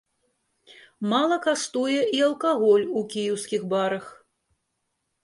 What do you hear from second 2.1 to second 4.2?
і алкаголь у кіеўскіх барах.